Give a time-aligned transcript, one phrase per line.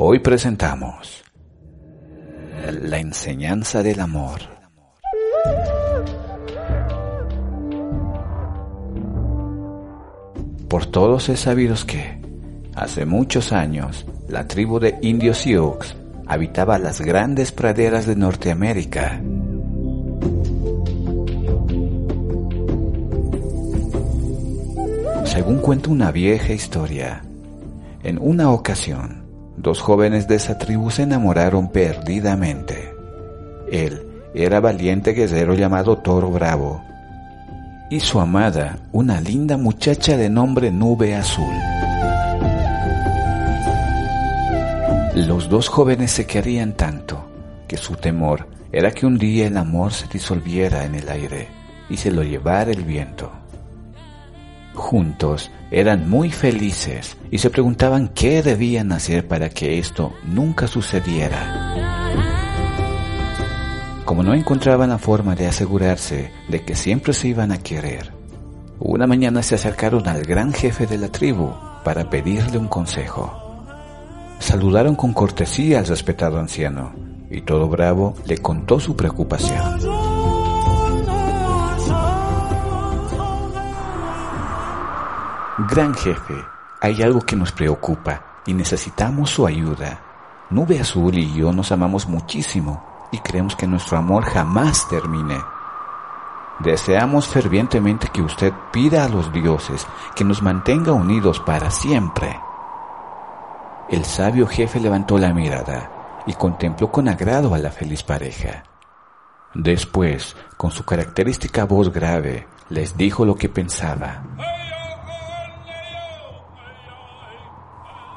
[0.00, 1.24] Hoy presentamos
[2.70, 4.38] la enseñanza del amor.
[10.68, 12.22] Por todos es sabido que,
[12.76, 15.78] hace muchos años, la tribu de indios Sioux
[16.28, 19.20] habitaba las grandes praderas de Norteamérica.
[25.24, 27.24] Según cuenta una vieja historia,
[28.04, 29.17] en una ocasión,
[29.60, 32.94] dos jóvenes de esa tribu se enamoraron perdidamente.
[33.70, 36.82] Él era valiente guerrero llamado Toro Bravo
[37.90, 41.54] y su amada una linda muchacha de nombre Nube Azul.
[45.14, 47.28] Los dos jóvenes se querían tanto
[47.66, 51.48] que su temor era que un día el amor se disolviera en el aire
[51.88, 53.32] y se lo llevara el viento.
[54.78, 61.74] Juntos eran muy felices y se preguntaban qué debían hacer para que esto nunca sucediera.
[64.04, 68.12] Como no encontraban la forma de asegurarse de que siempre se iban a querer,
[68.78, 71.52] una mañana se acercaron al gran jefe de la tribu
[71.84, 73.66] para pedirle un consejo.
[74.38, 76.92] Saludaron con cortesía al respetado anciano
[77.30, 79.87] y todo bravo le contó su preocupación.
[85.70, 86.34] Gran jefe,
[86.80, 90.00] hay algo que nos preocupa y necesitamos su ayuda.
[90.48, 95.38] Nube Azul y yo nos amamos muchísimo y creemos que nuestro amor jamás termine.
[96.60, 99.86] Deseamos fervientemente que usted pida a los dioses
[100.16, 102.40] que nos mantenga unidos para siempre.
[103.90, 108.64] El sabio jefe levantó la mirada y contempló con agrado a la feliz pareja.
[109.52, 114.22] Después, con su característica voz grave, les dijo lo que pensaba.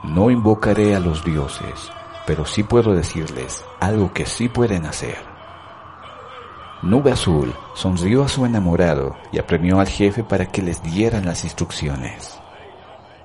[0.03, 1.91] No invocaré a los dioses,
[2.25, 5.17] pero sí puedo decirles algo que sí pueden hacer.
[6.81, 11.43] Nube Azul sonrió a su enamorado y apremió al jefe para que les dieran las
[11.43, 12.39] instrucciones.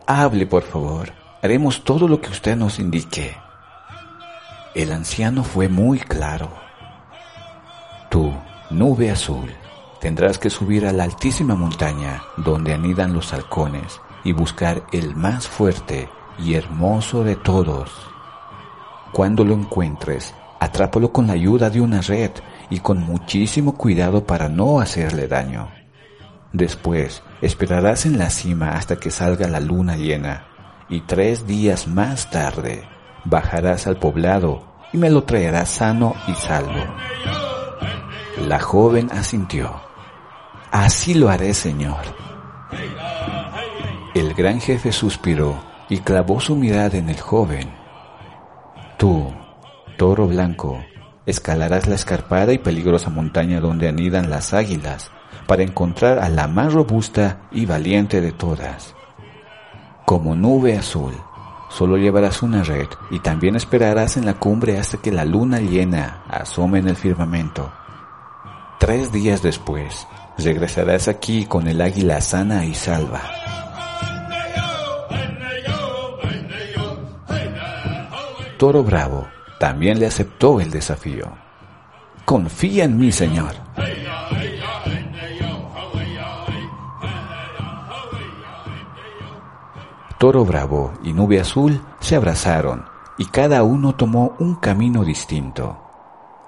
[0.06, 1.12] Hable, por favor.
[1.42, 3.34] Haremos todo lo que usted nos indique.
[4.75, 6.50] El anciano fue muy claro.
[8.10, 8.34] Tú,
[8.69, 9.50] Nube Azul,
[10.00, 15.48] tendrás que subir a la altísima montaña donde anidan los halcones y buscar el más
[15.48, 17.91] fuerte y hermoso de todos.
[19.12, 22.30] Cuando lo encuentres, atrápalo con la ayuda de una red
[22.70, 25.69] y con muchísimo cuidado para no hacerle daño.
[26.52, 30.47] Después, esperarás en la cima hasta que salga la luna llena
[30.88, 32.88] y tres días más tarde
[33.28, 36.84] bajarás al poblado y me lo traerás sano y salvo.
[38.47, 39.80] La joven asintió.
[40.70, 42.03] Así lo haré, señor.
[44.14, 45.58] El gran jefe suspiró
[45.88, 47.70] y clavó su mirada en el joven.
[48.98, 49.32] Tú,
[49.97, 50.82] toro blanco,
[51.26, 55.10] escalarás la escarpada y peligrosa montaña donde anidan las águilas
[55.47, 58.94] para encontrar a la más robusta y valiente de todas.
[60.04, 61.14] Como nube azul,
[61.69, 66.22] solo llevarás una red y también esperarás en la cumbre hasta que la luna llena
[66.28, 67.72] asome en el firmamento.
[68.78, 70.06] Tres días después,
[70.38, 73.22] regresarás aquí con el águila sana y salva.
[78.58, 79.28] Toro Bravo
[79.60, 81.30] también le aceptó el desafío.
[82.24, 83.52] Confía en mí, Señor.
[90.18, 92.86] Toro Bravo y Nube Azul se abrazaron
[93.18, 95.76] y cada uno tomó un camino distinto.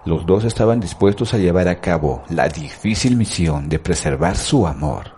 [0.06, 5.17] Los dos estaban dispuestos a llevar a cabo la difícil misión de preservar su amor.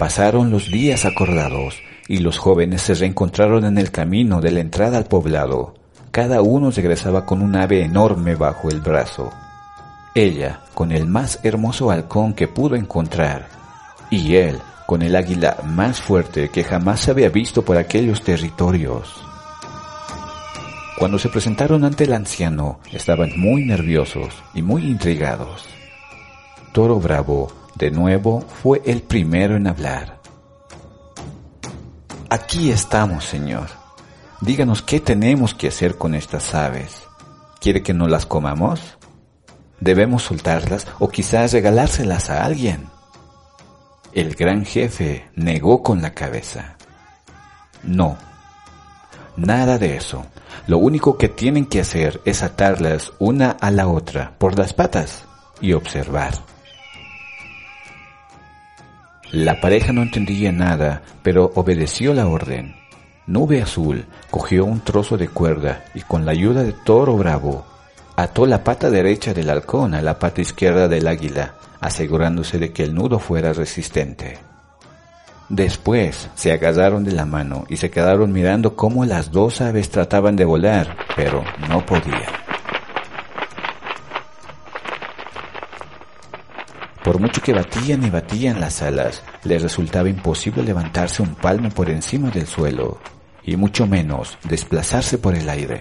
[0.00, 4.96] Pasaron los días acordados y los jóvenes se reencontraron en el camino de la entrada
[4.96, 5.74] al poblado.
[6.10, 9.30] Cada uno regresaba con un ave enorme bajo el brazo.
[10.14, 13.50] Ella con el más hermoso halcón que pudo encontrar
[14.08, 19.22] y él con el águila más fuerte que jamás se había visto por aquellos territorios.
[20.98, 25.66] Cuando se presentaron ante el anciano, estaban muy nerviosos y muy intrigados.
[26.72, 30.20] Toro Bravo, de nuevo, fue el primero en hablar.
[32.28, 33.68] Aquí estamos, Señor.
[34.42, 37.02] Díganos qué tenemos que hacer con estas aves.
[37.58, 38.98] ¿Quiere que no las comamos?
[39.80, 42.86] ¿Debemos soltarlas o quizás regalárselas a alguien?
[44.12, 46.76] El gran jefe negó con la cabeza.
[47.82, 48.18] No,
[49.36, 50.26] nada de eso.
[50.66, 55.24] Lo único que tienen que hacer es atarlas una a la otra por las patas
[55.62, 56.34] y observar.
[59.32, 62.74] La pareja no entendía nada, pero obedeció la orden.
[63.28, 67.64] Nube Azul cogió un trozo de cuerda y con la ayuda de Toro Bravo
[68.16, 72.82] ató la pata derecha del halcón a la pata izquierda del águila, asegurándose de que
[72.82, 74.38] el nudo fuera resistente.
[75.48, 80.34] Después se agarraron de la mano y se quedaron mirando cómo las dos aves trataban
[80.34, 82.39] de volar, pero no podían.
[87.04, 91.88] Por mucho que batían y batían las alas, les resultaba imposible levantarse un palmo por
[91.88, 92.98] encima del suelo,
[93.42, 95.80] y mucho menos desplazarse por el aire.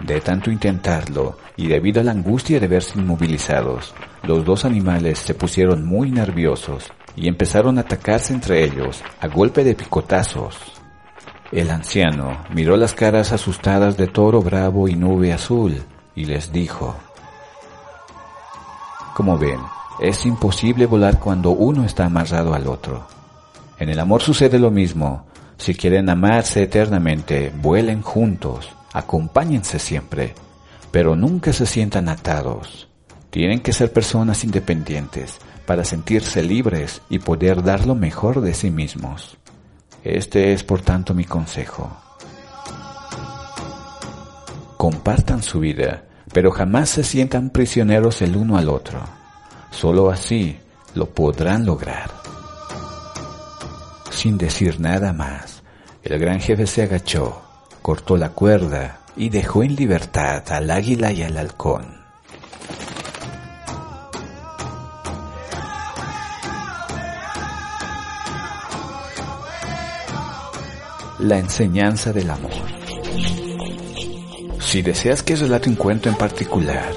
[0.00, 5.34] De tanto intentarlo, y debido a la angustia de verse inmovilizados, los dos animales se
[5.34, 10.56] pusieron muy nerviosos y empezaron a atacarse entre ellos a golpe de picotazos.
[11.50, 15.82] El anciano miró las caras asustadas de Toro Bravo y Nube Azul
[16.14, 16.96] y les dijo,
[19.14, 19.58] Como ven,
[20.00, 23.06] es imposible volar cuando uno está amarrado al otro.
[23.78, 25.26] En el amor sucede lo mismo.
[25.56, 30.34] Si quieren amarse eternamente, vuelen juntos, acompáñense siempre,
[30.92, 32.88] pero nunca se sientan atados.
[33.30, 38.70] Tienen que ser personas independientes para sentirse libres y poder dar lo mejor de sí
[38.70, 39.36] mismos.
[40.04, 41.90] Este es por tanto mi consejo.
[44.76, 49.17] Compartan su vida, pero jamás se sientan prisioneros el uno al otro.
[49.70, 50.58] Solo así
[50.94, 52.10] lo podrán lograr.
[54.10, 55.62] Sin decir nada más,
[56.02, 57.40] el gran jefe se agachó,
[57.82, 61.98] cortó la cuerda y dejó en libertad al águila y al halcón.
[71.20, 72.52] La enseñanza del amor.
[74.60, 76.92] Si deseas que relate un cuento en particular,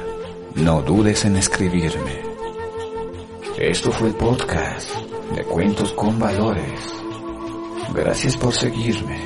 [0.55, 2.30] no dudes en escribirme.
[3.61, 4.89] Esto fue el podcast
[5.35, 6.81] de Cuentos con Valores.
[7.93, 9.19] Gracias por seguirme.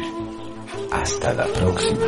[0.92, 2.06] Hasta la próxima.